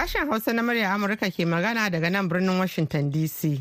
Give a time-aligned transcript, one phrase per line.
[0.00, 3.60] Sashen Hausa na murya Amurka ke magana daga nan birnin Washington DC.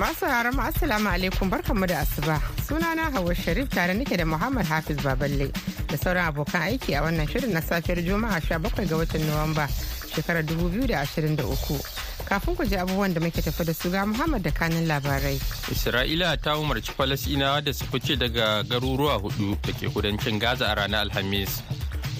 [0.00, 2.40] Masu haramu Assalamu alaikum barkanmu da asuba.
[2.64, 5.52] Sunana Hauwa Sharif tare nake da Muhammad Hafiz Baballe
[5.86, 9.68] da sauran abokan aiki a wannan shirin na safiyar Juma'a 17 ga watan Nuwamba
[10.14, 11.95] shekarar 2023.
[12.26, 15.38] Kafin ku ji abubuwan da muke tafi da su ga Muhammad da kanin labarai.
[15.70, 20.74] Isra'ila ta umarci Falasɗinawa da su fice daga garuruwa huɗu da ke kudancin Gaza a
[20.74, 21.62] ranar Alhamis.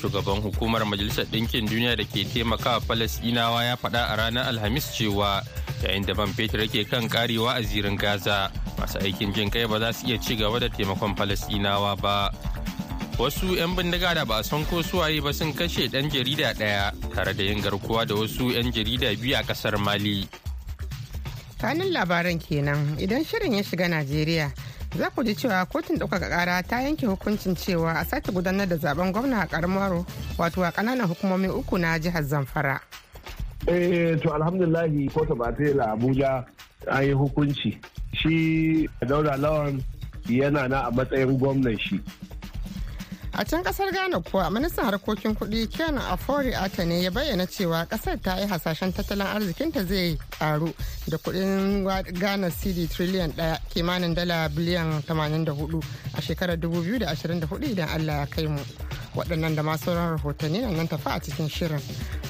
[0.00, 5.42] Shugaban hukumar Majalisar Ɗinkin Duniya da ke taimakawa Falasɗinawa ya faɗa a ranar Alhamis cewa
[5.82, 9.80] yayin da man fetur yake kan karewa a zirin Gaza masu aikin jin kai ba
[9.80, 12.30] za su iya ci gaba da taimakon Falasɗinawa ba.
[13.18, 17.32] Wasu 'yan bindiga da ba san ko suwaye ba sun kashe ɗan jarida ɗaya tare
[17.32, 20.28] da yin garkuwa da wasu 'yan jarida biyu a ƙasar mali.
[21.56, 23.00] Kanin labaran kenan.
[23.00, 24.52] Idan shirin ya shiga najeriya
[24.92, 28.76] za ku ji cewa kotun ɗaukaka ƙara ta yanke hukuncin cewa a sake gudanar da
[28.76, 30.04] zaɓen gwamna a ƙaramar
[30.36, 32.80] wato a ƙananan hukumomi uku na jihar zamfara.
[33.66, 36.44] Eh to alhamdulahi kotu ba ta abuja
[36.92, 37.80] an yi hukunci.
[38.12, 39.80] Shi daura lawan
[40.28, 41.96] yana na a matsayin gwamnan shi.
[43.38, 47.84] A can ƙasar ghana kuwa ministan harkokin kuɗi ken afori ata ne ya bayyana cewa
[47.86, 50.72] ƙasar ta yi hasashen tattalin arzikinta zai karu
[51.08, 51.84] da kuɗin
[52.18, 55.80] ghana cd trillion ɗaya kimanin dala biliyan 84
[56.16, 58.60] a shekarar 2024 idan allah ya kai mu.
[59.16, 61.80] Waɗannan da masu sauran rahotanni nan tafi a cikin shirin.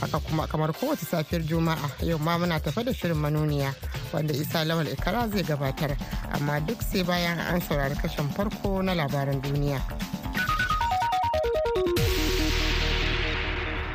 [0.01, 3.75] Haka kuma kamar kowace safiyar juma'a yau ma muna tafe da shirin manuniya
[4.13, 5.97] wanda isa lawal ikara zai gabatar.
[6.35, 9.81] Amma duk sai bayan an saurari kashin farko na labaran duniya.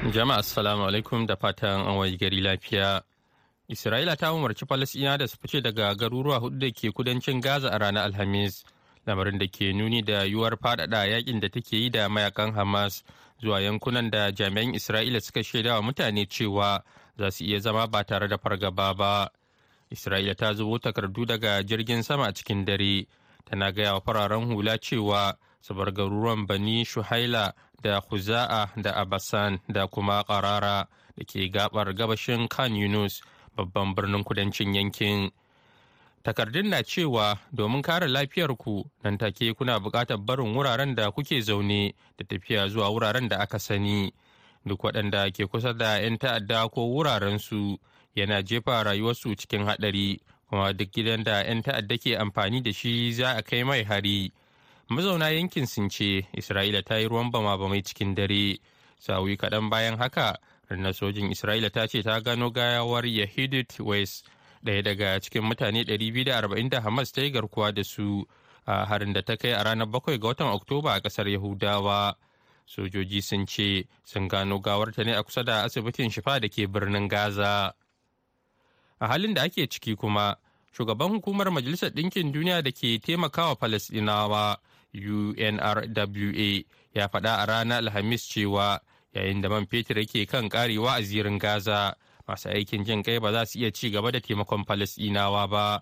[0.09, 3.03] Jama'a assalamu alaikum da fatan an wayi gari lafiya.
[3.69, 7.77] Isra'ila ta umarci Falasɗina da su fice daga garuruwa huɗu da ke kudancin Gaza a
[7.77, 8.63] ranar Alhamis,
[9.05, 13.03] lamarin da ke nuni da yuwar faɗaɗa yaƙin da take yi da mayaƙan Hamas
[13.43, 16.81] zuwa yankunan da jami'an Isra'ila suka shaida wa mutane cewa
[17.19, 19.29] za su iya zama ba tare da fargaba ba.
[19.91, 23.05] Isra'ila ta zubo takardu daga jirgin sama a cikin dare,
[23.45, 29.59] tana gaya wa fararen hula cewa su bar garuruwan Bani Shuhaila da Khuza'a da Abasan
[29.69, 33.21] da kuma Qarara da ke gabar gabashin Khan Yunus
[33.55, 35.31] babban birnin kudancin yankin.
[36.23, 41.93] Takardun na cewa domin kare lafiyarku nan take kuna buƙatar barin wuraren da kuke zaune
[42.17, 44.13] da tafiya zuwa wuraren da aka sani.
[44.65, 47.77] Duk waɗanda ke kusa da 'yan ta'adda ko wurarensu
[48.15, 50.19] yana jefa rayuwarsu cikin haɗari
[50.49, 54.31] kuma duk gidan da 'yan ta'adda ke amfani da shi za a kai mai hari.
[54.91, 58.57] Mazauna yankin sun ce isra'ila ta yi ruwan bama bamai cikin dare.
[58.99, 60.35] Sa'o'i kaɗan bayan haka
[60.69, 64.27] na sojin isra'ila ta ce ta gano gayawar yahidit west
[64.63, 68.27] ɗaya daga cikin mutane 240 da hamas ta yi garkuwa da su
[68.67, 72.15] a harin da ta kai a ranar 7 ga watan oktoba a ƙasar yahudawa.
[72.67, 77.07] Sojoji sun ce sun gano gawarta ne a kusa da asibitin shifa da ke birnin
[77.07, 77.73] gaza.
[78.99, 80.35] A halin da ake ciki kuma
[80.75, 84.57] shugaban hukumar majalisar ɗinkin duniya da ke taimakawa falasɗinawa
[84.93, 86.63] UNRWA
[86.93, 88.79] ya faɗa a ranar Alhamis cewa
[89.13, 91.95] yayin da man fetur yake kan karewa a zirin Gaza
[92.27, 95.81] masu aikin jin kai ba za su iya ci gaba da taimakon Falasɗinawa ba.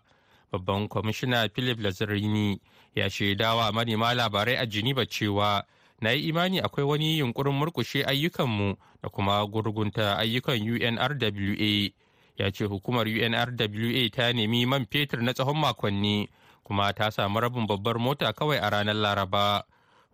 [0.52, 2.60] Babban kwamishina Philip Lazzarini
[2.96, 5.64] ya shaidawa manema labarai a Geneva cewa
[6.02, 11.92] na yi imani akwai wani yunkurin murkushe ayyukanmu da kuma gurgunta ayyukan UNRWA.
[12.38, 16.30] Ya ce hukumar UNRWA ta nemi man fetur na tsawon makonni
[16.70, 19.64] kuma ta samu rabin babbar mota kawai a ranar laraba.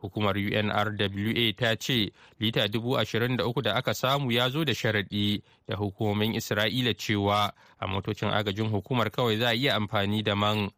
[0.02, 4.72] Hukumar unrwa ta ce lita dubu ashirin da uku da aka samu ya zo da
[4.74, 10.36] sharaɗi da hukumomin isra'ila cewa a motocin agajin hukumar kawai za a iya amfani da
[10.36, 10.70] man.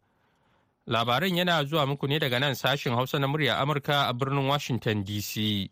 [0.86, 5.04] Labaran yana zuwa muku ne daga nan sashen hausa na murya amurka a birnin washington
[5.04, 5.68] dc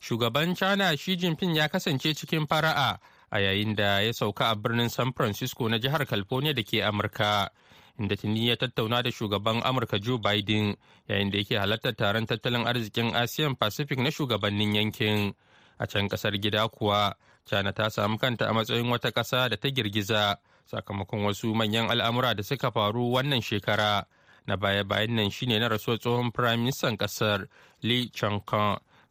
[0.00, 3.00] shugaban china shi jinping ya kasance cikin fara'a
[3.30, 7.50] a yayin da ya sauka a birnin san francisco na jihar california da ke amurka.
[8.00, 10.76] Inda tuni ya tattauna da shugaban amurka joe biden
[11.08, 15.34] yayin da yake halartar taron tattalin arzikin asian pacific na shugabannin yankin.
[15.78, 17.14] A can ƙasar gida kuwa
[17.46, 20.36] china ta samu kanta a matsayin wata ƙasa da ta girgiza
[20.66, 24.04] sakamakon wasu manyan al'amura da suka faru wannan shekara.
[24.46, 27.48] Na baya-bayan nan shine na rasuwar tsohon firaministan ƙasar
[27.82, 28.40] li chang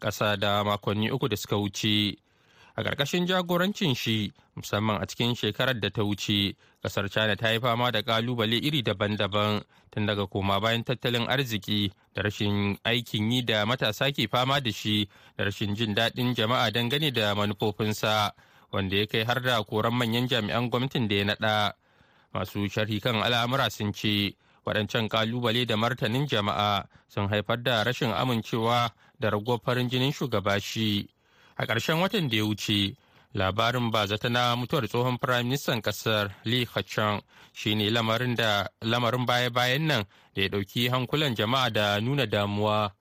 [0.02, 2.18] ƙasa da makonni uku da suka wuce.
[2.80, 6.56] A ƙarƙashin jagorancin shi musamman a cikin shekarar da ta wuce.
[6.82, 9.62] Ƙasar china ta yi fama da ƙalubale iri daban-daban
[9.92, 14.72] tun daga koma bayan tattalin arziki da rashin aikin yi da matasa ke fama da
[14.72, 18.32] shi da rashin jin daɗin jama'a dangane da manufofinsa
[18.72, 21.74] wanda ya kai har da koran manyan jami'an gwamnatin da ya naɗa.
[22.34, 28.14] Masu sharhi kan al'amura sun ce waɗancan ƙalubale da martanin jama'a sun haifar da rashin
[28.14, 28.90] amincewa
[29.20, 31.10] da raguwar farin jinin shugaba shi.
[31.60, 32.96] A ƙarshen watan da ya wuce
[33.36, 37.22] labarin ba zata na mutuwar tsohon firaministan ƙasar li khachan
[37.54, 38.36] shine lamarin
[38.82, 42.92] lamarin baya-bayan nan da ya ɗauki hankulan jama'a da nuna damuwa.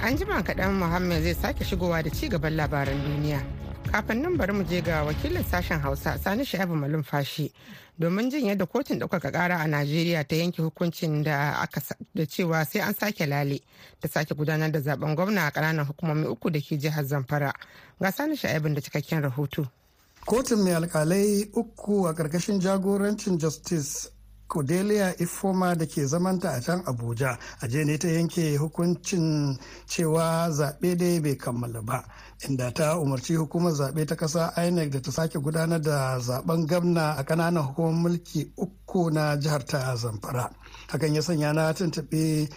[0.00, 3.63] An jima kaɗan muhammad zai sake shigowa da ci gaban labaran duniya.
[3.94, 7.52] Kafin nan bari mu je ga wakilin sashen hausa sani sha'ibu malumfashi
[7.98, 11.80] domin jin yadda kotun ɗaukaka ƙara a najeriya ta yanke hukuncin da aka
[12.14, 13.60] da cewa sai an sake lale
[14.00, 17.52] ta sake gudanar da zaɓen gwamna a ƙananan hukumomi uku da ke jihar zamfara.
[18.00, 19.68] Ga sani sha'ibin da cikakken rahoto.
[20.26, 24.10] Kotun mai alkalai uku a ƙarƙashin jagorancin justice
[24.48, 30.96] Cordelia Ifoma da ke zamanta a can Abuja a ne ta yanke hukuncin cewa zaɓe
[30.98, 32.04] dai bai kammala ba.
[32.48, 37.14] Inda ta umarci hukumar zaɓe ta ƙasa INEC da ta sake gudanar da zaɓen gamna
[37.16, 40.50] a ƙananan hukumar mulki uku na jihar ta Zamfara.
[40.88, 42.48] Hakan ya sanya na tuntuɓe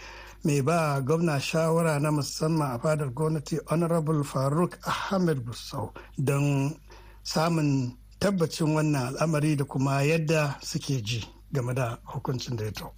[0.44, 6.76] mai ba gwamna shawara na musamman a fadar gwamnati Honorable Faruk Ahmed Gusau don
[7.24, 11.24] samun tabbacin wannan al'amari da kuma yadda suke ji.
[11.52, 12.92] game da hukuncin da ya to.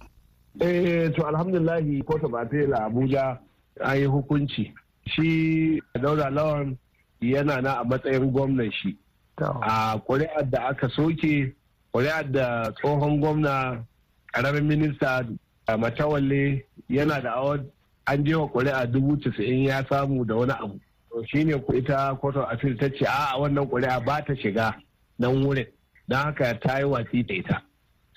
[0.60, 3.38] Eh to alhamdulahi kotu batela Abuja
[3.80, 4.72] an yi hukunci.
[5.10, 6.76] Shi Daura Lawan
[7.20, 8.96] yana na a matsayin gwamnan shi.
[9.40, 11.54] A ƙuri'ar da aka soke,
[11.94, 13.84] ƙuri'ar da tsohon gwamna
[14.32, 15.26] ƙaramin minista
[15.68, 17.60] Matawalle yana da awar
[18.06, 20.80] an je wa ƙuri'a dubu casa'in ya samu da wani abu.
[21.26, 24.74] Shi ne ita kotun afil ta ce a wannan ƙuri'a ba ta shiga
[25.18, 25.66] nan wurin.
[26.08, 27.62] Don haka ta yi watsi da ita.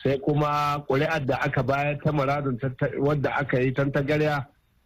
[0.03, 2.59] sai kuma ƙuri'ar da aka bayar ta maradun
[2.99, 4.45] wadda aka yi tantagarya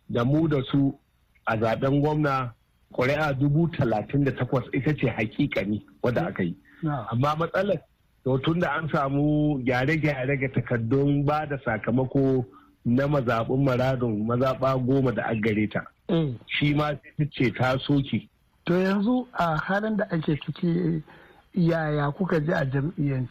[0.09, 0.93] da mu da su
[1.47, 2.53] a zaɓen gwamna
[2.93, 6.55] ƙuri'a dubu talatin da takwas ita ce hakikani wadda aka yi.
[6.83, 7.79] Amma matsalar
[8.23, 12.45] to tun da an samu gyare-gyare ga takardun ba da sakamako
[12.85, 15.81] na mazaɓin maradun mazaɓa goma da an gare ta.
[16.47, 16.91] Shi ma
[17.31, 18.27] ce ta soke.
[18.65, 21.01] To yanzu a halin da ake ciki
[21.53, 23.27] yaya kuka ji a jam'iyyar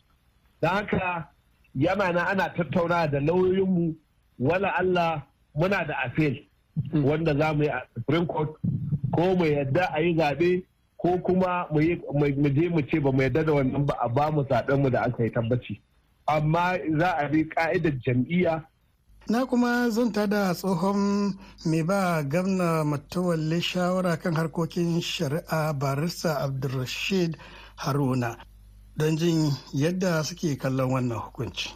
[0.60, 1.28] da haka
[1.74, 3.94] yana na ana tattauna da lauyoyinmu
[4.38, 5.22] wala Allah
[5.54, 6.36] muna da appeal.
[6.92, 8.50] Wanda za mu yi a Supreme Court
[9.14, 10.62] ko mu yadda a yi zaɓe
[10.96, 11.80] ko kuma mu
[12.54, 14.42] je mu ce ba mu yadda da wannan ba a ba mu
[14.82, 15.80] mu da aka yi tabbaci.
[16.26, 18.64] Amma za a bi ka'idar jam'iyya.
[19.28, 21.34] Na kuma zanta da tsohon
[21.64, 27.36] mai ba gamna matawalle shawara kan harkokin shari'a barista Abdulrashid
[27.76, 28.36] Haruna.
[28.96, 31.68] don jin yadda suke kallon wannan hukunci.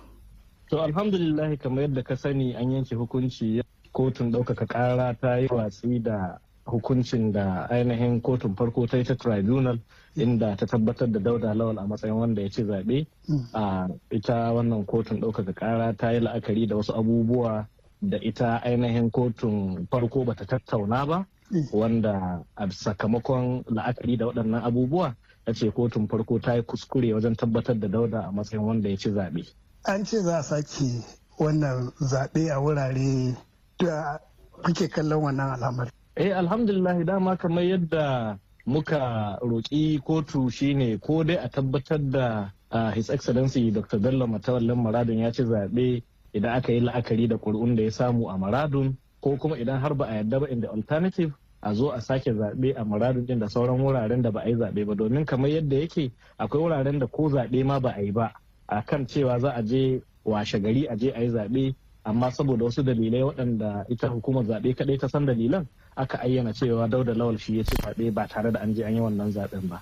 [0.73, 3.61] To alhamdulillah kamar yadda ka sani an yanke hukunci
[3.93, 9.15] kotun ɗaukaka ƙara ta yi watsi da hukuncin da ainihin kotun farko ta yi ta
[9.15, 9.79] tribunal
[10.17, 13.07] inda ta tabbatar da dauda lawal a matsayin wanda ya ci zaɓe.
[13.55, 17.67] A ita wannan kotun ɗaukaka ƙara ta yi la'akari da wasu abubuwa
[18.03, 21.27] da ita ainihin kotun farko bata tattauna ba
[21.73, 25.15] wanda a sakamakon la'akari da waɗannan abubuwa
[25.45, 28.97] ta ce kotun farko ta yi kuskure wajen tabbatar da dauda a matsayin wanda ya
[28.97, 29.45] ci zaɓe.
[29.85, 31.03] An ce za a sake
[31.39, 33.37] wannan zaɓe a wurare
[33.81, 34.19] da
[34.63, 35.91] kuke kallon wannan al'amari.
[36.17, 42.51] Eh alhamdulillah dama kamar yadda muka roƙi kotu shine ko dai a tabbatar da
[42.95, 43.99] His Excellency Dr.
[43.99, 46.03] Bello Matawallan Maradun ya ci zaɓe
[46.33, 49.95] idan aka yi la'akari da ƙuri'un da ya samu a Maradun ko kuma idan har
[49.95, 53.39] ba a yarda ba in the alternative a zo a sake zaɓe a muradun din
[53.39, 56.99] da sauran wuraren da ba a yi zaɓe ba domin kamar yadda yake akwai wuraren
[56.99, 58.33] da ko zaɓe ma ba a yi ba
[58.69, 62.65] a kan cewa za a je washe gari a je a yi zaɓe amma saboda
[62.65, 65.67] wasu dalilai waɗanda ita hukumar zaɓe kaɗai ta san dalilan
[65.97, 68.95] aka ayyana cewa dauda lawal shi ya ci zaɓe ba tare da an je an
[68.95, 69.81] yi wannan zaɓen ba.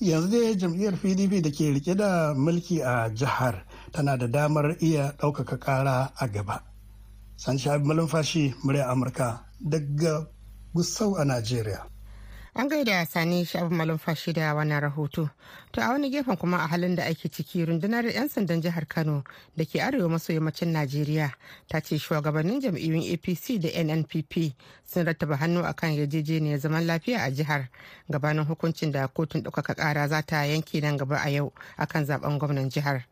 [0.00, 5.12] yanzu dai jam'iyyar pdp da ke riƙe da mulki a jihar tana da damar iya
[5.18, 6.62] ɗaukaka ƙara a gaba.
[7.36, 10.26] San Shabi Malumfashi murya Amurka daga
[10.74, 11.82] Gusau a Najeriya.
[12.54, 15.30] An gaida Sani Shabi Malumfashi da wannan rahoto.
[15.74, 19.24] To a wani gefen kuma a halin da ake ciki rundunar 'yan sandan jihar Kano
[19.56, 21.32] da ke arewa maso yammacin Najeriya
[21.68, 24.54] ta ce shugabannin jam'iyyun APC da NNPP
[24.86, 27.68] sun rattaba hannu akan yarjejeniyar zaman lafiya a jihar
[28.08, 32.38] gabanin hukuncin da kotun ɗaukaka ƙara za ta yanke nan gaba a yau akan zaɓen
[32.38, 33.02] gwamnan jihar.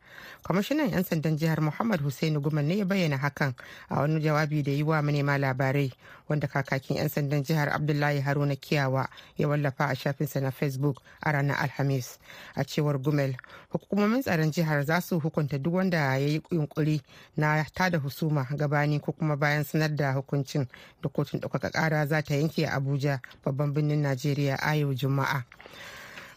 [0.43, 3.55] kwamishinan 'yan sandan jihar muhammad hussaini gumal ne ya bayyana hakan
[3.89, 5.91] a wani jawabi da yi wa manema labarai
[6.29, 11.31] wanda kakakin 'yan sandan jihar abdullahi haruna kiyawa ya wallafa a shafinsa na facebook a
[11.31, 12.19] ranar alhamis
[12.55, 13.35] a cewar gumel
[13.69, 17.01] hukumomin tsaron jihar za su hukunta duk wanda ya yi yunkuri
[17.37, 20.67] na tada husuma gabani ko kuma bayan sanar da hukuncin
[21.01, 25.45] da kotun ɗaukaka ƙara za ta yanke a abuja babban birnin najeriya a yau juma'a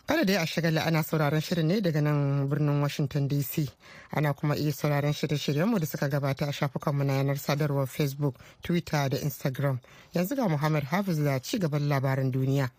[0.07, 3.69] Kada dai a shagala ana sauraron shirin ne daga nan birnin Washington DC.
[4.15, 9.09] Ana kuma iya sauraron shirye-shiryenmu da suka gabata a shafukanmu na yanar sadarwar Facebook, Twitter
[9.09, 9.81] da Instagram.
[10.15, 12.71] Yanzu ga Muhammad Hafiz da ci gaban labaran duniya.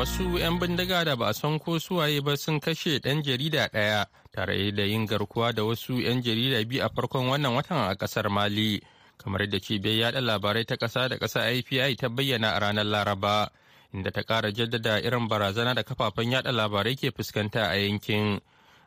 [0.00, 4.06] Wasu 'yan bindiga da ba a san ko suwaye ba sun kashe ɗan jarida ɗaya
[4.32, 8.30] tare da yin garkuwa da wasu 'yan jarida biyu a farkon wannan watan a ƙasar
[8.32, 8.80] Mali.
[9.18, 13.50] Kamar da cibiyar yada labarai ta ƙasa da ƙasa IPI ta bayyana a ranar Laraba,
[13.92, 18.40] inda ta ƙara jaddada irin barazana da kafafen yada labarai ke fuskanta a yankin.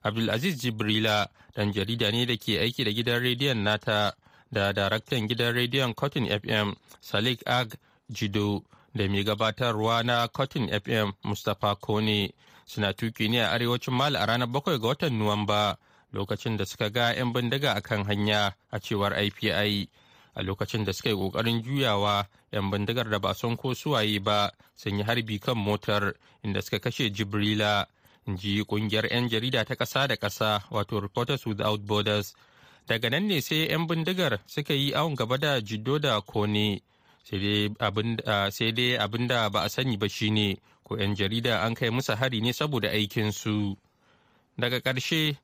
[0.03, 4.15] Abdulaziz Jibrila, ɗan jarida ne da ke aiki da gidan rediyon nata
[4.51, 7.77] da daraktan gidan rediyon Cotton FM, Salik Ag
[8.11, 8.63] Jido.
[8.95, 12.31] Da mai gabatarwa na Cotton FM Mustapha Kone
[12.65, 15.77] suna tuƙi ne a arewacin Mali a ranar bakwai ga watan Nuwamba
[16.13, 19.87] lokacin da suka ga 'yan bindiga a kan hanya a cewar IPI.
[20.35, 24.51] A lokacin da suka yi ƙoƙarin juyawa 'yan bindigar da ba son ko suwaye ba
[24.75, 27.87] sun yi harbi kan motar inda suka kashe Jibrila.
[28.37, 32.35] ji ƙungiyar 'yan jarida ta ƙasa da ƙasa wato Reporters Without Borders.
[32.87, 36.81] Daga nan ne sai 'yan bindigar suka yi awon gaba da Jiddo da Kone.
[37.23, 42.15] Sai dai abin da ba a sani ba shine ko 'yan jarida an kai musu
[42.15, 43.75] hari ne saboda aikinsu.
[44.57, 45.37] Daga ƙarshe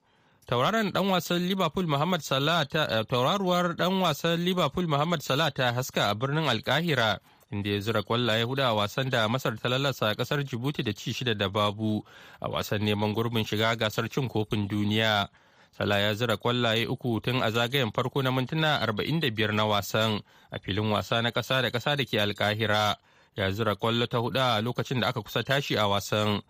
[0.49, 6.09] tauraron dan wasan liverpool muhammad salah ta tauraruwar dan wasan liverpool muhammad salah ta haska
[6.09, 7.19] a birnin alkahira
[7.53, 11.13] inda ya zura kwallaye huɗu a wasan da masar ta lalasa ƙasar jibuti da ci
[11.13, 12.01] shida da babu
[12.41, 15.29] a wasan neman gurbin shiga gasar cin kofin duniya.
[15.77, 20.21] Salah ya zira kwallaye uku tun a zagayen farko na mintuna 45 na wasan
[20.51, 22.95] a filin wasa na ƙasa da ƙasa da ke alkahira.
[23.35, 26.41] Ya zira ƙwallo ta huɗu a lokacin da aka kusa tashi a wasan.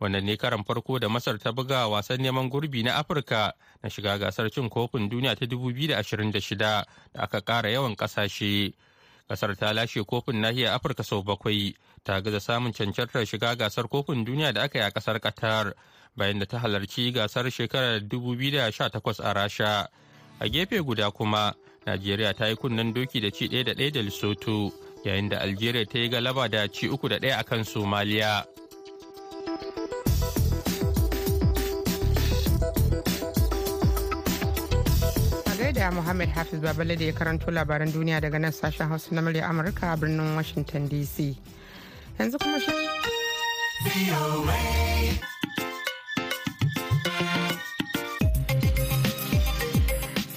[0.00, 4.18] Wannan ne karan farko da Masar ta buga wasan neman gurbi na Afirka na shiga
[4.18, 8.72] gasar cin kofin duniya ta 2026 da aka ƙara yawan ƙasashe.
[9.28, 14.24] Kasar ta lashe kofin nahiyar Afirka sau bakwai ta gaza samun cancantar shiga gasar kofin
[14.24, 15.74] duniya da aka yi a ƙasar Qatar.
[16.18, 19.86] Bayan da ta halarci gasar shekarar 2018 a rasha
[20.40, 21.54] a gefe guda kuma
[21.86, 24.72] najeriya ta yi kunnen doki da ci ɗaya da ɗaya da lesotho
[25.04, 28.44] yayin da algeria ta yi galaba da ci uku da ɗaya akan somaliya
[35.78, 39.46] da Muhammad Hafiz Babale da ya karanto labaran duniya daga nan sashen Hausa na murya
[39.46, 41.36] Amurka a birnin Washington DC.
[42.18, 42.72] Yanzu kuma shi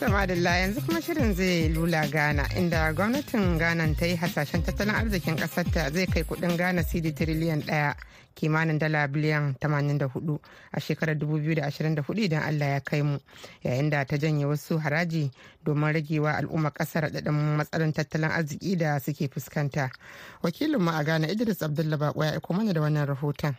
[0.09, 5.35] madalla yanzu kuma shirin zai lula ghana inda gwamnatin ghana ta yi hasashen tattalin arzikin
[5.37, 7.95] kasarta zai kai kuɗin ghana cd tiriliyan ɗaya
[8.35, 10.39] kimanin dala biliyan 84
[10.71, 13.19] a shekarar 2024 idan allah ya kai mu.
[13.63, 15.31] Yayin da ta janye wasu haraji
[15.65, 19.89] domin ragewa al'ummar ƙasar daɗin matsalin tattalin arziki da suke fuskanta.
[20.43, 23.55] Wakilin mu a ghana idris abdullah bako ya aiko mana da wannan rahoton.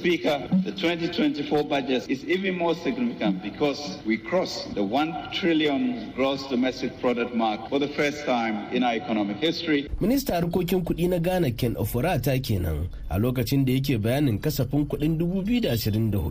[0.00, 6.46] Speaker, the 2024 budget is even more significant because we crossed the 1 trillion gross
[6.46, 9.90] domestic product mark for the first time in our economic history.
[10.00, 15.18] Minista harkokin kuɗi na Ghana Ken Ofurata kenan a lokacin da yake bayanin kasafin kuɗin
[15.18, 16.30] 2024.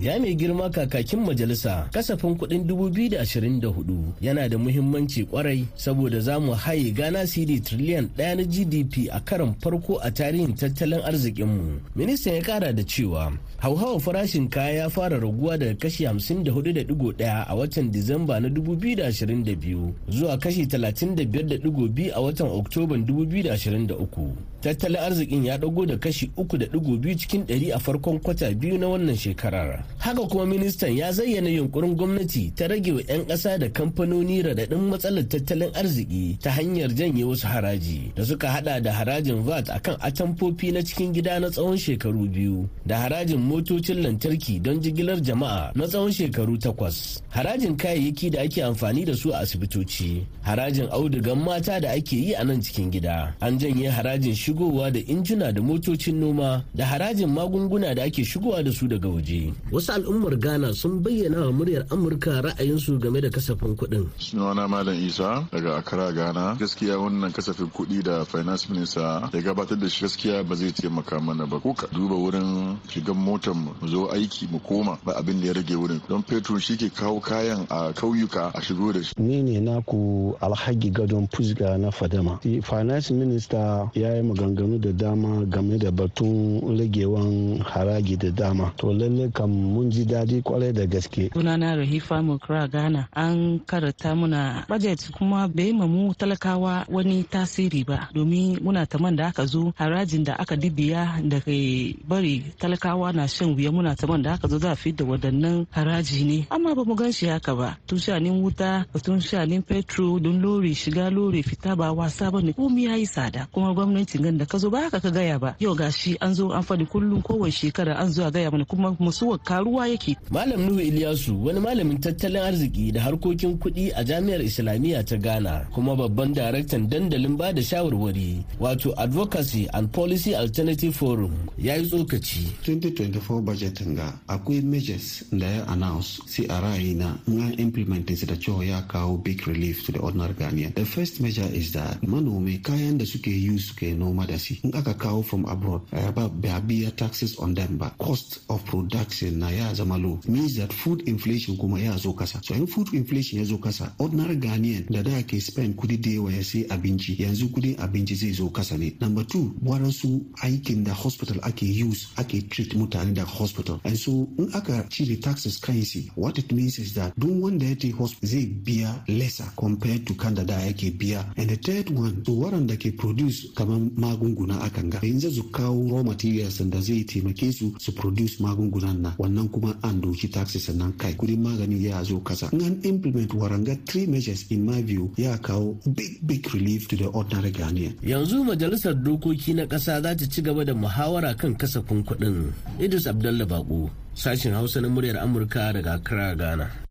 [0.00, 6.52] Ya mai girma kakakin majalisa kasafin kuɗin 2024 yana da muhimmanci ƙwarai saboda za mu
[6.52, 11.80] haye Ghana CD triliyan ɗaya na GDP a karon farko a tarihin tattalin arzikinmu.
[11.96, 17.44] Ministan ya kara da cewa cewa hauhawar farashin kaya ya fara raguwa daga kashi 54.1
[17.48, 24.30] a watan Disamba na 2022 zuwa kashi 35.2 a watan Oktoban 2023.
[24.66, 29.16] Tattalin arzikin ya dago da kashi 3.2 cikin 100 a farkon kwata biyu na wannan
[29.16, 29.84] shekarar.
[29.98, 34.78] Haka kuma ministan ya zayyana yunkurin gwamnati ta rage wa 'yan ƙasa da kamfanoni radadin
[34.90, 39.96] matsalar tattalin arziki ta hanyar janye wasu haraji da suka hada da harajin VAT akan
[40.00, 45.72] atamfofi na cikin gida na tsawon shekaru biyu da harajin motocin lantarki don jigilar jama'a
[45.74, 51.38] na tsawon shekaru takwas harajin kayayyaki da ake amfani da su a asibitoci harajin audugan
[51.38, 55.60] mata da ake yi a nan cikin gida an janye harajin shigowa da injina da
[55.62, 59.52] motocin noma da harajin magunguna da ake shigowa da su daga waje.
[59.72, 64.06] Wasu al'ummar ghana sun bayyana wa muryar amurka ra'ayinsu game da kasafin kuɗin.
[64.18, 66.56] Sunana malam isa daga accra ghana.
[66.58, 71.20] Gaskiya wannan kasafin kuɗi da finance minister ya gabatar da shi gaskiya ba zai taimaka
[71.20, 71.60] mana ba.
[71.60, 75.52] Ko ka duba wurin shigan motar mu zo aiki mu koma ba abin da ya
[75.52, 76.00] rage wurin.
[76.08, 79.12] Don fetur shi ke kawo kayan a kauyuka a shigo da shi.
[79.18, 82.40] Ni ne naku alhaji gadon fusga na fadama.
[82.64, 88.72] Finance minister ya yi magana maganganu da dama game da batun ragewan haraji da dama.
[88.76, 91.30] To lalle kam mun ji daɗi ƙwarai da gaske.
[91.34, 93.08] Sunana rahifa mukra ghana.
[93.12, 98.08] An karata muna budget kuma bai ma mu talakawa wani tasiri ba.
[98.14, 103.26] Domin muna taman da aka zo harajin da aka dibiya da kai bari talakawa na
[103.26, 106.46] shan wuya muna taman da aka zo za a fi da wadannan haraji ne.
[106.50, 107.76] Amma ba mu gan shi haka ba.
[107.86, 112.52] Tun shanin wuta tun shanin petro don lori shiga lori fita ba wasa ba ne.
[112.52, 115.54] Komai ya yi tsada kuma gwamnatin gan da ka zo ba haka ka gaya ba.
[115.62, 118.96] Yau gashi an zo an faɗi kullum kowace shekara an zo a gaya mana kuma
[118.98, 120.16] musuwa karuwa yake.
[120.30, 125.66] Malam nuhu iliyasu wani malamin tattalin arziki da harkokin kuɗi a jami'ar islamiyya ta ghana
[125.74, 131.86] kuma babban daraktan dandalin ba da shawarwari wato advocacy and policy alternative forum ya yi
[131.86, 132.42] tsokaci.
[132.66, 138.34] 2024 budget ga akwai measures da ya announce sai a ra'ayina in an implement da
[138.36, 140.74] cewa ya kawo big relief to the ordinary Ghanaian.
[140.74, 144.15] The first measure is that manomi kayan da suke use suke noma.
[144.24, 144.60] Da si.
[144.64, 147.92] In aka kawo from abroad uh, ba biya taxes on them ba.
[147.98, 150.20] Cost of production na ya zama low.
[150.28, 152.40] Means that food inflation kuma ya zo kasa.
[152.42, 156.10] So in food inflation ya zo kasa ordinary Ghanaian da da ke spend kuɗi da
[156.10, 158.96] yawa ya sai abinci yanzu kuɗin abinci zai zo kasa ne.
[159.00, 163.80] Number two waransu aikin da hospital ake use ake treat mutane da hospital.
[163.84, 167.66] And so in aka cire taxes kan si what it means is that duk wanda
[167.66, 171.24] ya ce hospital zai biya lesser compared to kan da da yake biya.
[171.36, 174.98] And the third one to waɗanda ke produce kamar magunguna akan ga.
[175.02, 179.12] In su kawo raw materials da zai taimake su su produce magungunan nan.
[179.18, 182.46] Wannan kuma an doki taxes sannan kai kuɗin magani ya zo kasa.
[182.52, 187.06] An implement waranga three measures in my view ya kawo big big relief to the
[187.10, 187.94] ordinary Ghanaian.
[188.02, 192.52] yanzu majalisar dokoki na ƙasa za ta ci gaba da muhawara kan kasafin kuɗin.
[192.78, 196.85] Idris abdallah bako sashen hausa na muryar amurka daga accra ghana.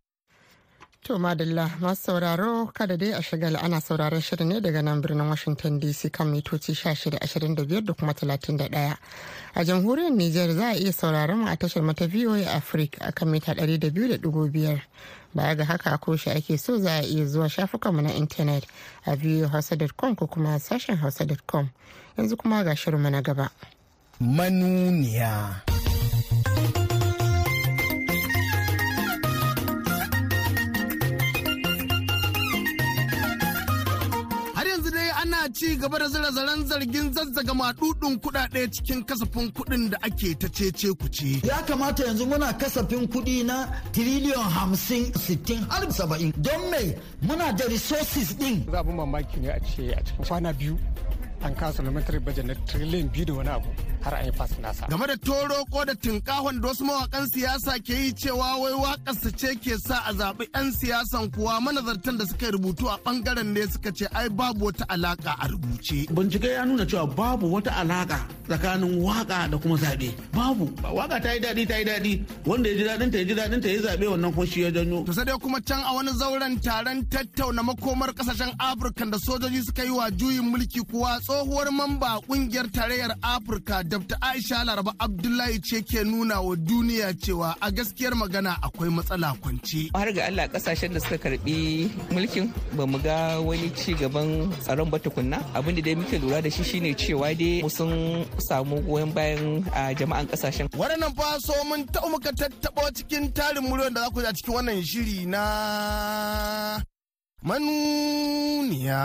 [1.05, 5.29] To madalla masu sauraro kada dai a shagala ana sauraron shirin ne daga nan birnin
[5.29, 8.97] Washington DC kan mitoci 1625 da kuma 31.
[9.55, 13.29] A jamhuriyar Nijar za a iya sauraron mu a tashar mata VOA Africa a kan
[13.29, 14.81] mita 200.5.
[15.35, 18.65] Baya ga haka a koshe ake so za a iya zuwa shafukanmu na intanet
[19.05, 21.69] a voahausa.com ko kuma sashen hausa.com.
[22.17, 23.51] Yanzu kuma ga shirinmu na gaba.
[24.19, 25.61] Manuniya.
[35.55, 40.47] Ci gaba da zira zaren zargin zazzaga madudin kudade cikin kasafin kuɗin da ake ta
[40.49, 41.39] cece kuce.
[41.47, 47.53] Ya kamata yanzu muna kasafin kuɗi na tiriliyon hamsin sittin har saba'in don me muna
[47.57, 48.65] da resources din.
[48.71, 50.77] Za mamaki ne a ce a cikin kwana biyu
[51.41, 53.69] an kasa parliamentary budget na trillion biyu da wani abu
[54.05, 54.87] har an yi fasa nasa.
[54.89, 59.29] Game da toro ko da tinkahon da wasu mawakan siyasa ke yi cewa wai wakarsa
[59.39, 63.61] ce ke sa a zaɓi 'yan siyasan kuwa manazartan da suka rubutu a ɓangaren ne
[63.73, 66.05] suka ce ai babu wata alaka a rubuce.
[66.13, 70.09] Bincike ya nuna cewa babu wata alaka tsakanin waƙa da kuma zaɓe.
[70.33, 70.69] Babu.
[70.93, 72.11] Waka ta yi daɗi ta yi daɗi
[72.45, 74.69] wanda ya ji daɗin ta ya ji daɗin ta ya zaɓe wannan kuma shi ya
[74.71, 75.05] janyo.
[75.05, 79.63] To sai dai kuma can a wani zauren taron tattauna makomar ƙasashen Afirka da sojoji
[79.65, 84.17] suka yi wa juyin mulki kuwa tsohuwar mamba ƙungiyar tarayyar Afirka Dr.
[84.19, 89.87] Aisha Laraba Abdullahi ce ke nuna wa duniya cewa a gaskiyar magana akwai matsala kwance.
[89.95, 94.89] Har ga Allah ƙasashen da suka karɓi mulkin ba mu ga wani ci gaban tsaron
[94.91, 95.39] ba tukunna.
[95.55, 99.63] Abin da dai muke lura da shi shine cewa dai sun samu goyon bayan
[99.95, 100.67] jama'an ƙasashen.
[100.75, 104.55] Waɗannan fa so mun taɓa muka tattaɓo cikin tarin muryoyin da za ku a cikin
[104.59, 106.83] wannan shiri na
[107.47, 108.99] manuniya.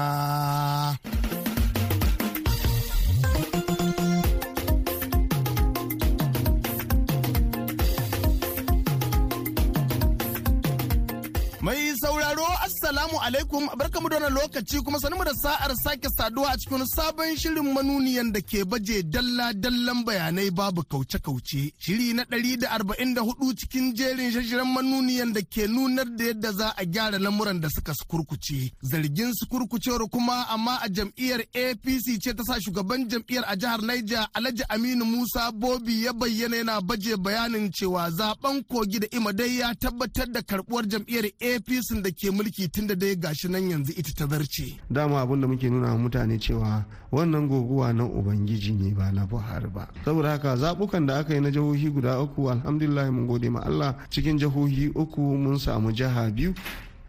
[11.71, 12.43] Mai sauraro
[12.91, 17.37] Assalamu alaikum barkamu da wannan lokaci kuma sanin da sa'ar sake saduwa a cikin sabon
[17.39, 21.71] shirin manuniyan da ke baje dalla-dallan bayanai babu kauce-kauce.
[21.79, 26.25] Shiri na ɗari da arba'in da huɗu cikin jerin shashiren manuniyan da ke nunar da
[26.25, 28.73] yadda za a gyara lamuran da suka kurkuce.
[28.83, 33.81] Zargin su kurkucewar kuma amma a jam'iyyar APC ce ta sa shugaban jam'iyyar a jihar
[33.87, 39.59] Niger Alhaji Aminu Musa Bobi ya bayyana yana baje bayanin cewa zaɓen kogi da imadai
[39.59, 43.93] ya tabbatar da karbuwar jam'iyyar apc da ke mulki tun da dai gashi nan yanzu
[43.97, 48.91] ita ta zarce dama abin da muke nuna mutane cewa wannan guguwa na ubangiji ne
[48.95, 49.89] ba na buhari ba.
[50.05, 53.95] Saboda haka zabukan da aka yi na jihohi guda uku alhamdulillah mun gode ma allah.
[54.11, 56.55] Cikin jihohi uku mun samu jiha biyu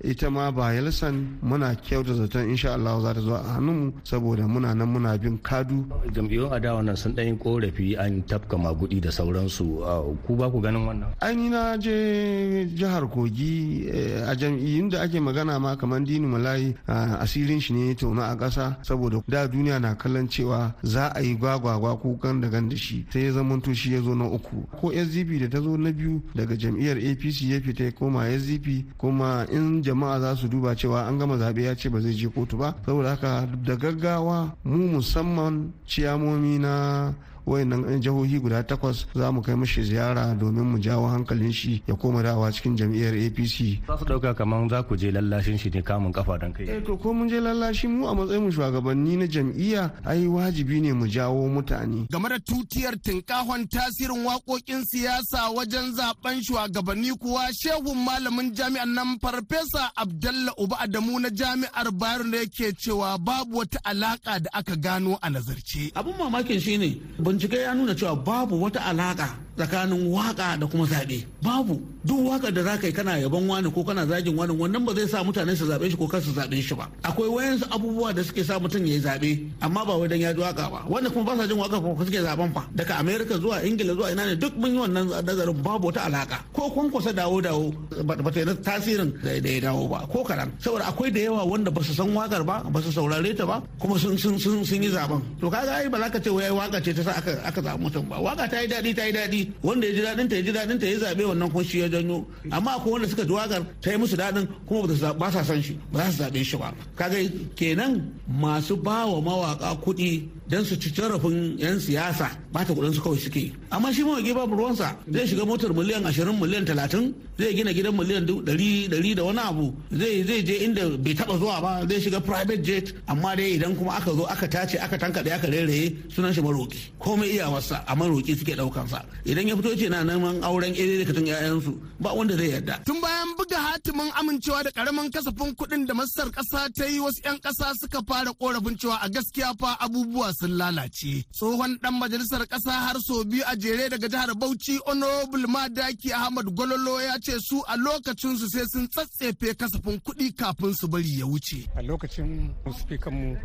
[0.03, 4.73] ita ma bayelsan muna kyauta zaton insha Allah za ta zo a hannunmu saboda muna
[4.73, 5.85] nan muna bin kadu.
[6.13, 9.81] Jam'iyyun adawa nan sun ɗan korafi an tafka magudi da sauransu.
[10.25, 11.13] Ku ba ku ganin wannan?
[11.21, 13.89] Aini na je jihar kogi
[14.25, 18.77] a jam'iyyun da ake magana ma kamar dini malayi asirin shi ne tauna a ƙasa
[18.81, 23.05] saboda da duniya na kallon cewa za a yi gwagwagwa kukan da da shi.
[23.13, 24.65] Sai ya zama shi ya zo na uku.
[24.81, 29.45] Ko sdp da ta zo na biyu daga jam'iyyar apc ya fita koma sdp kuma
[29.51, 32.57] in jama'a za su duba cewa an gama zaɓe ya ce ba zai je kotu
[32.57, 32.73] ba.
[32.85, 37.13] Saboda haka da gaggawa mu musamman ciyamomi na
[37.45, 41.95] wayannan jihohi guda takwas za mu kai mashi ziyara domin mu jawo hankalin shi ya
[41.95, 45.81] koma dawa cikin jam'iyyar apc za su ɗauka kamar za ku je lallashin shi ne
[45.81, 46.69] kamun kafa don kai.
[46.69, 50.81] Eh to ko mun je lallashi mu a matsayin mu shugabanni na jam'iyya ai wajibi
[50.81, 52.07] ne mu jawo mutane.
[52.09, 59.19] Game da tutiyar tinkahon tasirin waƙoƙin siyasa wajen zaɓen shugabanni kuwa shehun malamin jami'an nan
[59.21, 64.75] farfesa abdalla uba adamu na jami'ar bayero da yake cewa babu wata alaka da aka
[64.75, 65.91] gano a nazarce.
[65.95, 71.23] Abun mamakin shine bincike ya nuna cewa babu wata alaka tsakanin waƙa da kuma zaɓe.
[71.43, 71.79] Babu.
[72.03, 74.93] Duk waƙa da za ka yi kana yaban wani ko kana zagin wani wannan ba
[74.95, 76.87] zai sa mutane su zaɓe shi ko kar su zaɓe shi ba.
[77.03, 80.33] Akwai wayansu abubuwa da suke sa mutum ya yi zaɓe amma ba wai dan ya
[80.33, 80.81] ji waƙa ba.
[80.89, 82.63] Wanda kuma ba sa jin waƙa ko suke zaɓen fa.
[82.75, 86.39] Daga america zuwa ingila zuwa ina ne duk mun yi wannan nazarin babu wata alaka
[86.53, 87.71] ko kwankwasa dawo dawo
[88.05, 91.83] ba ta tasirin da ya dawo ba ko karan saboda akwai da yawa wanda ba
[91.83, 95.21] su san waƙar ba ba su saurare ta ba kuma sun sun sun yi zaɓen
[95.39, 98.07] to kaga ai ba za ka ce wai waƙa ce ta sa aka aka mutum
[98.09, 98.17] ba.
[98.19, 99.51] Waka ta yi daɗi ta yi daɗi.
[99.63, 101.87] Wanda ya ji daɗin ta ya ji daɗin ta ya zaɓe wannan kun shi ya
[101.89, 102.25] janyo.
[102.51, 105.77] Amma akwai wanda suka ji waƙar ta yi musu daɗin kuma ba sa san shi
[105.91, 106.73] ba za su zaɓe shi ba.
[106.95, 107.17] Kaga
[107.55, 112.93] kenan masu ba wa mawaka kuɗi don su ci jarafin 'yan siyasa ba ta kuɗin
[112.93, 114.97] su kawai suke amma shi mawaƙi babu ruwansa.
[115.11, 119.73] Zai shiga motar miliyan ashirin miliyan talatin zai gina gidan miliyan ɗari da wani abu.
[119.91, 122.93] Zai zai je inda bai taɓa zuwa ba zai shiga private jet.
[123.07, 126.77] Amma dai idan kuma aka zo aka tace aka tankaɗe aka rairaye sunan shi maroƙi.
[127.11, 129.03] Komai iyawarsa a maroƙi suke ɗaukansa.
[129.25, 132.79] Idan ya fito ce na neman auren ere da 'ya'yansu ba wanda zai yarda.
[132.85, 137.19] tun bayan buga hatimin amincewa da ƙaramin kasafin kuɗin da masar ƙasa ta yi wasu
[137.23, 141.25] 'yan ƙasa suka fara korafin cewa a gaskiya fa abubuwa sun lalace.
[141.35, 146.45] Tsohon dan majalisar ƙasa har sau biyu a jere daga jihar bauchi honorable madaki ahmad
[146.55, 151.19] gololo ya ce su a lokacin su sai sun tsatsefe kasafin kuɗi kafin su bari
[151.19, 151.67] ya wuce.
[151.75, 153.35] A lokacin speaker mu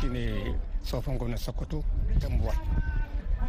[0.00, 1.84] shine tsohon gwamnan sokoto
[2.20, 2.54] tambuwa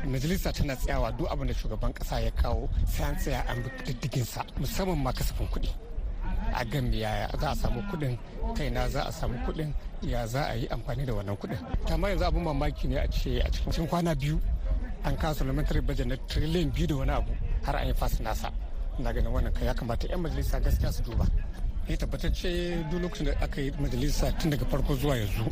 [0.08, 4.26] majalisa tana tsayawa duk abin da shugaban kasa ya kawo sai an tsaya an diddigin
[4.26, 5.70] sa musamman ma kasafin kuɗi.
[6.54, 8.18] A gan yaya za a samu kuɗin
[8.56, 11.58] kaina za a samu kuɗin ya za a yi amfani da wannan kuɗin.
[11.92, 14.40] Amma yanzu abin mamaki ne a ce a cikin kwana biyu
[15.04, 17.32] an kawo supplementary budget na trillion biyu da wani abu
[17.64, 18.52] har an yi fasa nasa.
[19.00, 21.26] Na ganin wannan kai ya kamata 'yan majalisa gaskiya su duba.
[21.90, 25.44] Ya tabbatacce duk lokacin da aka yi majalisa tun daga farko zuwa yanzu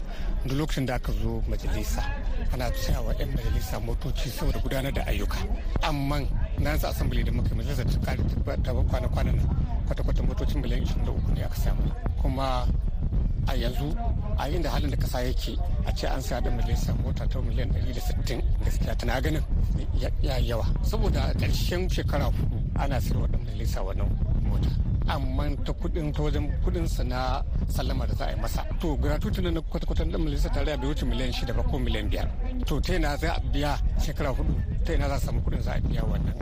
[0.45, 2.03] duk lokacin da aka zo majalisa
[2.53, 5.37] ana tsayawa 'yan majalisa motoci saboda gudanar da ayyuka.
[5.83, 6.19] Amma
[6.59, 8.23] na sa asambili da muka majalisa ta kare
[8.63, 9.47] ta kwana-kwanan nan
[9.87, 11.83] kwata-kwata motocin miliyan 23 ne aka samu.
[12.21, 12.63] Kuma
[13.47, 13.91] a yanzu
[14.39, 17.69] a inda halin da kasa yake a ce an sa da majalisa mota ta miliyan
[17.75, 19.43] 160 gaskiya tana ganin
[20.23, 20.63] ya yawa.
[20.83, 24.07] Saboda ƙarshen shekara huɗu ana sayarwa da majalisa wannan
[24.47, 24.80] mota.
[25.15, 28.65] Amma ta kuɗin ta wajen kuɗin sa na sallama da za a yi masa.
[28.79, 32.27] To gratuity na kwata-kwata da majalisa tarayya bai wuce miliyan shida ba ko miliyan biyar.
[32.65, 34.53] To ta yana za a biya shekara huɗu
[34.85, 36.35] ta yana za a samu kuɗin za a biya wannan?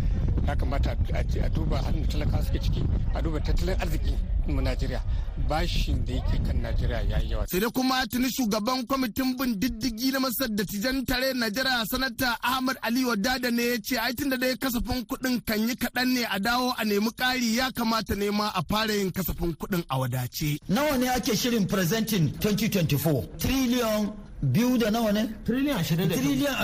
[0.50, 0.98] Ya kamata
[1.44, 2.84] a duba halin da talaka suke ciki
[3.14, 4.14] a duba tattalin arziki
[4.48, 5.02] mu Najeriya
[5.48, 7.46] bashin da yake kan Najeriya ya yi yawa.
[7.48, 12.38] Sai dai kuma tuni shugaban kwamitin bin diddigi na masar da tijan tare Najeriya sanata
[12.44, 16.24] Ahmad Ali Wadada ne ya ce ai tunda dai kasafin kuɗin kan yi kaɗan ne
[16.26, 20.00] a dawo a nemi ƙari ya kamata ne ma a fara yin kasafin kuɗin a
[20.00, 20.58] wadace.
[20.70, 23.38] Nawa ne ake shirin presenting 2024?
[23.38, 25.30] Trillion biyu da nawa ne?
[25.46, 26.56] Triliyan ashirin da Triliyan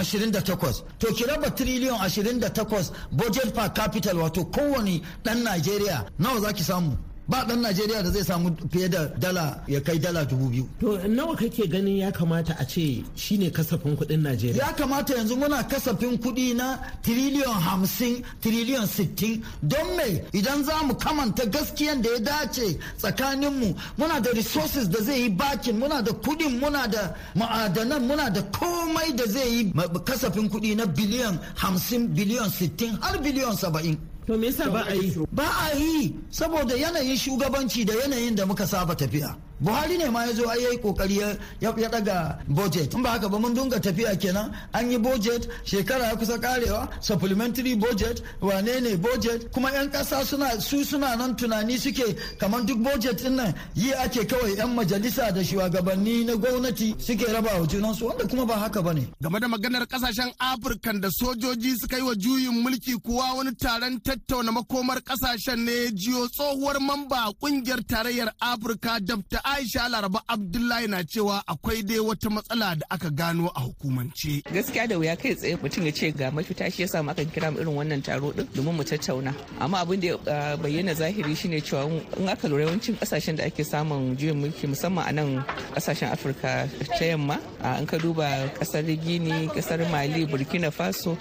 [0.43, 0.83] takwas.
[0.99, 6.39] To ki raba triliyan ashirin da takwas budget per capital wato kowane ɗan Najeriya nawa
[6.41, 6.97] za ki samu?
[7.27, 10.65] Ba dan Najeriya da zai samu fiye da dala ya kai dala dubu biyu.
[10.79, 14.57] To nawa kake ganin ya kamata a ce shine kasafin kuɗin Najeriya?
[14.67, 20.83] Ya kamata yanzu muna kasafin kuɗi na tiriliyon hamsin tiriliyon sittin don me idan za
[20.85, 26.01] mu kamanta gaskiyan da ya dace tsakaninmu muna da resources da zai yi bakin muna
[26.03, 29.73] da kuɗin muna da ma'adanan muna da komai da zai yi
[30.05, 33.97] kasafin kuɗi na biliyan hamsin biliyon sittin har biliyon saba'in.
[34.27, 35.13] To me yasa ba a yi?
[35.31, 39.35] Ba a yi saboda yanayin shugabanci da yanayin da muka saba tafiya.
[39.61, 42.93] Buhari ne ma ya zo ai yayi ƙoƙari ya daga budget.
[42.93, 44.51] In ba haka ba mun dunga tafiya kenan.
[44.73, 49.51] An yi budget shekara ya kusa karewa supplementary budget wane ne budget?
[49.51, 53.91] Kuma yan kasa suna su suna nan tunani suke kamar duk budget ɗin nan yi
[53.93, 58.53] ake kawai yan majalisa da shugabanni na gwamnati suke raba wa junansu wanda kuma ba
[58.55, 62.93] haka ba ne game da maganar ƙasashen afirka da sojoji suka yi wa juyin mulki
[63.01, 69.89] kuwa wani taron tattauna makomar ƙasashen ne jiyo tsohuwar mamba ƙungiyar tarayyar afirka dabta aisha
[69.89, 74.41] laraba abdullahi na cewa akwai dai wata matsala da aka gano a hukumance.
[74.53, 77.59] Gaskiya da wuya kai tsaye mutum ya ce ga mafita shi yasa aka kira mu
[77.61, 79.33] irin wannan taro din domin mu tattauna.
[79.59, 81.85] Amma abin da ya bayyana zahiri shine cewa
[82.17, 86.67] in aka lura yawancin ƙasashen da ake samun juyin mulki musamman a nan ƙasashen afirka
[86.97, 87.37] ta yamma
[87.79, 91.15] in ka duba ƙasar gini ƙasar mali burkina faso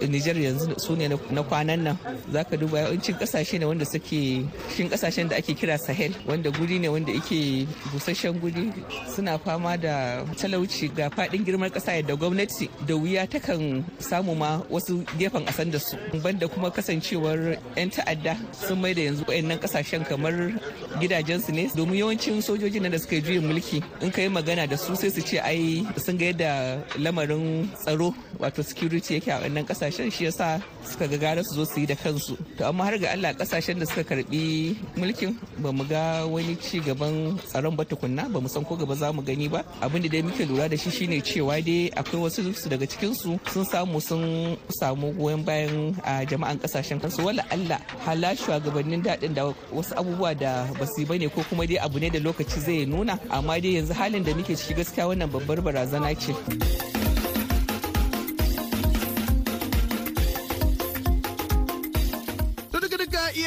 [0.00, 1.98] niger yanzu su ne na kwanan nan.
[2.32, 6.50] Za ka duba yawancin ƙasashe ne wanda suke cikin ƙasashen da ake kira sahel wanda
[6.50, 8.72] guri ne wanda yake busasshen guri
[9.14, 14.60] suna fama da talauci ga faɗin girman kasa yadda gwamnati da wuya takan samu ma
[14.70, 15.96] wasu gefen asan da su.
[16.22, 20.52] Banda kuma kasancewar 'yan ta'adda sun mai da yanzu wayannan ƙasashen kamar
[21.00, 21.68] gidajensu ne.
[21.76, 25.10] Domin yawancin sojojin da suka yi juyin mulki in ka yi magana da su sai
[25.10, 26.50] su ce ai sun ga yadda
[26.98, 31.64] lamarin tsaro wato security yake a wannan ƙasashen shi yasa suka ga gara su zo
[31.64, 32.36] su yi da kansu.
[32.58, 36.80] To amma har ga Allah ƙasashen da suka karɓi mulkin ba mu ga wani ci
[36.80, 39.64] gaban tsaron ba tukunna ba mu san ko gaba za mu gani ba.
[39.80, 43.14] Abin da dai muke lura da shi shine cewa dai akwai wasu su daga cikin
[43.14, 47.24] su sun samu sun samu goyon bayan a jama'an ƙasashen kansu.
[47.24, 51.66] Wala Allah hala shugabannin daɗin da wasu abubuwa da ba su ba ne ko kuma
[51.66, 53.18] dai abu ne da lokaci zai nuna.
[53.30, 56.95] Amma dai yanzu halin da muke ciki gaskiya wannan babbar barazana ce.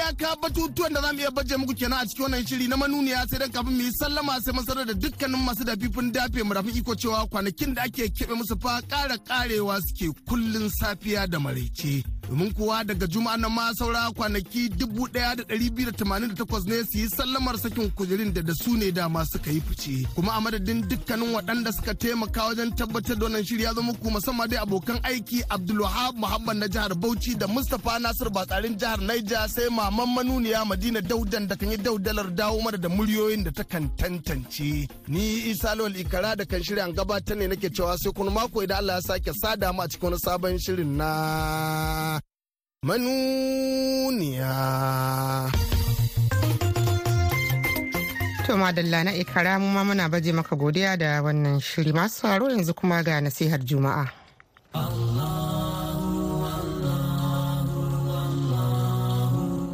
[0.10, 3.26] Iyaka batutuwan da za mu iya baje muku kenan a cikin wannan shiri na manuniya
[3.30, 6.54] sai dan kafin mu yi sallama sai mun sanar da dukkanin masu dafifin dafe mu
[6.54, 11.40] rafin iko cewa kwanakin da ake keɓe musu fa ƙara ƙarewa suke kullun safiya da
[11.40, 12.04] maraice.
[12.30, 16.30] Domin kuwa daga juma'a na ma saura kwanaki dubu ɗaya da ɗari biyu da tamanin
[16.30, 19.60] da takwas ne su yi sallamar sakin kujerin da da su ne dama suka yi
[19.62, 20.08] fice.
[20.16, 24.48] Kuma a madadin dukkanin waɗanda suka taimaka wajen tabbatar da wannan shirya zama ku musamman
[24.50, 29.70] dai abokan aiki abdulwahab muhammad na jihar bauchi da mustapha nasir batsarin jihar naija sai
[29.70, 33.90] maman manuniya madina daudan da kan yi daudalar dawo mana da muryoyin da ta kan
[33.98, 34.88] tantance.
[35.08, 38.78] Ni isa lawal ikara da kan shirya gabatar ne nake cewa sai kuma mako idan
[38.78, 42.19] allah ya sake sada mu a cikin wani sabon shirin na
[42.90, 44.56] manuniya.
[48.46, 52.50] To madalla na ikara mu ma muna baje maka godiya da wannan shiri masu sauraro
[52.50, 54.08] yanzu kuma ga nasihar juma'a.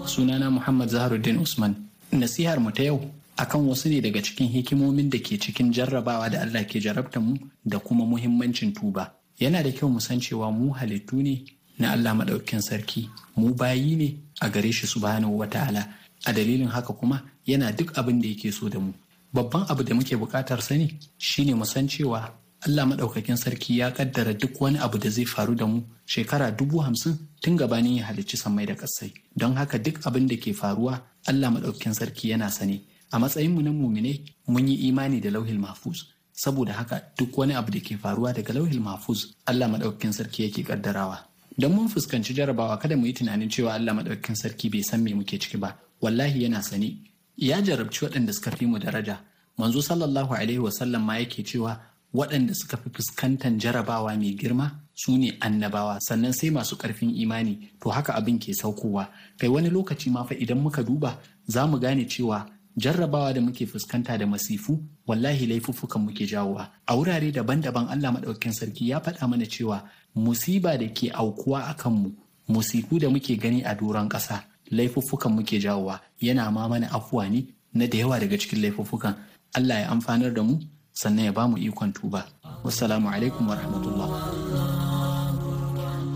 [0.07, 1.75] Sunana Muhammad Zaharuddin Usman.
[2.11, 2.99] Nasihar mu ta yau
[3.37, 7.37] akan wasu ne daga cikin hikimomin da ke cikin jarrabawa da Allah ke jarabta mu
[7.65, 9.13] da kuma muhimmancin tuba.
[9.39, 11.45] Yana da kyau mu san cewa mu halittu ne
[11.79, 13.09] na Allah maɗaukin sarki.
[13.37, 15.87] Mu bayi ne a gare shi subhanahu wa ta'ala.
[16.25, 18.93] A dalilin haka kuma yana duk abin da yake so da mu.
[19.33, 22.31] Babban abu da muke buƙatar sani shine mu san cewa
[22.65, 26.79] Allah maɗaukakin sarki ya kaddara duk wani abu da zai faru da mu shekara dubu
[26.79, 29.13] hamsin tun gabanin ya halicci sammai da ƙasai.
[29.35, 32.81] Don haka duk abin da ke faruwa Allah maɗaukakin sarki yana sane.
[33.11, 36.05] A matsayinmu na mumine mun yi imani da lauhil mahfuz.
[36.33, 40.63] Saboda haka duk wani abu da ke faruwa daga lauhil mahfuz Allah maɗaukakin sarki yake
[40.63, 45.01] kaddarawa don mun fuskanci jarabawa kada mu yi tunanin cewa Allah maɗaukakin sarki bai san
[45.03, 45.75] me muke ciki ba.
[46.01, 46.99] Wallahi yana sani
[47.37, 49.19] ya jarabci waɗanda suka fi mu daraja.
[49.57, 51.79] Manzo sallallahu alaihi wasallam ma yake cewa
[52.13, 55.99] waɗanda suka fi fuskantar jarabawa mai girma su ne annabawa.
[56.01, 57.71] Sannan sai masu ƙarfin imani.
[57.81, 59.07] To haka abin ke saukowa.
[59.39, 62.45] Kai wani lokaci ma fa idan muka duba za mu gane cewa
[62.77, 66.69] jarrabawa da muke fuskanta da masifu wallahi laifuffukan muke jawowa.
[66.87, 69.83] A wurare daban-daban Allah maɗaukakin sarki ya faɗa mana cewa
[70.15, 72.11] musiba da ke aukuwa a kanmu
[72.49, 75.99] musifu da muke gani a doron ƙasa laifuffukan muke jawowa.
[76.21, 79.15] Yana ma mana afuwa ne na da yawa daga cikin laifuffukan.
[79.55, 80.59] Allah ya amfanar da mu
[80.93, 82.25] sannan ya ba mu ikon tuba.
[82.63, 83.47] Wassalamu alaikum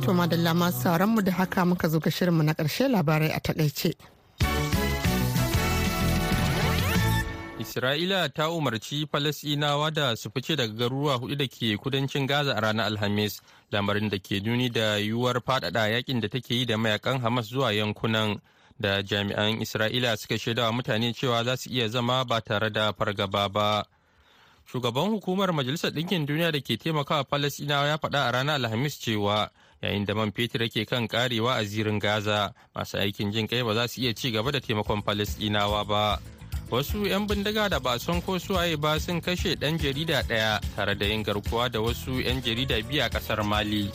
[0.09, 0.53] to madalla
[1.07, 3.93] mu da haka muka zo ga shirinmu na ƙarshe labarai a taƙaice.
[7.59, 12.61] Isra'ila ta umarci Falasɗinawa da su fice daga garuruwa huɗu da ke kudancin Gaza a
[12.61, 13.41] ranar Alhamis,
[13.71, 17.73] lamarin da ke nuni da yiwuwar faɗaɗa yaƙin da take yi da mayaƙan Hamas zuwa
[17.75, 18.39] yankunan
[18.79, 23.49] da jami'an Isra'ila suka shaidawa mutane cewa za su iya zama ba tare da fargaba
[23.51, 23.83] ba.
[24.71, 29.49] Shugaban hukumar Majalisar Ɗinkin Duniya da ke taimakawa Falasɗinawa ya faɗa a ranar Alhamis cewa
[29.83, 33.73] yayin da man fetur yake kan karewa a zirin Gaza, masu aikin jin kai ba
[33.73, 36.19] za su iya ci gaba da taimakon Falasɗinawa ba.
[36.71, 40.95] Wasu 'yan bindiga da ba son ko suwaye ba sun kashe ɗan jarida ɗaya tare
[40.95, 43.91] da yin garkuwa da wasu 'yan jarida biyu a ƙasar mali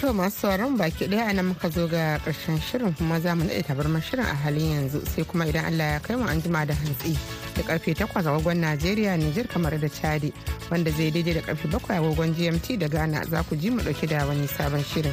[0.00, 3.44] To masu sauran baki ɗaya a nan muka zo ga ƙarshen shirin kuma za mu
[3.44, 6.64] naɗe tabarmar shirin a halin yanzu sai kuma idan Allah ya kai mu an jima
[6.66, 7.12] da hantsi
[7.54, 10.32] da ƙarfe a wagon Najeriya, Nijar kamar da Chadi
[10.70, 13.82] wanda zai daidai da ƙarfe bakwai a wagon GMT da Ghana za ku ji mu
[13.82, 15.12] ɗauki da wani sabon shirin.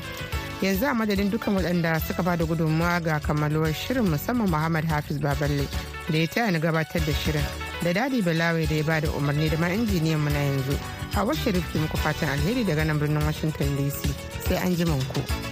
[0.62, 5.18] Yanzu a madadin dukkan waɗanda suka ba da gudunmawa ga kammaluwar shirin musamman Muhammad Hafiz
[5.20, 5.68] Baballe
[6.10, 7.46] da ya taya ni gabatar da shirin
[7.84, 10.78] da Dadi Balawe da ya ba da umarni da ma injiniyan mu na yanzu.
[11.14, 14.28] Hawa Sharif ke muku fatan alheri daga nan birnin Washington DC.
[14.48, 14.76] sai an
[15.12, 15.47] ku.